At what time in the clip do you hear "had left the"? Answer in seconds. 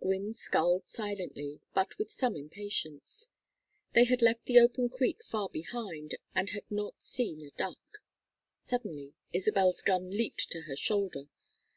4.04-4.60